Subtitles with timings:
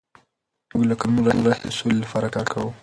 [0.71, 1.19] موږ له کلونو
[1.49, 2.71] راهیسې د سولې لپاره کار کوو.